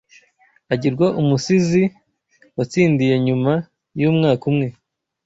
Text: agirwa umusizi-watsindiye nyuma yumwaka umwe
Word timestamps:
agirwa 0.73 1.07
umusizi-watsindiye 1.21 3.15
nyuma 3.25 3.53
yumwaka 4.01 4.43
umwe 4.51 4.67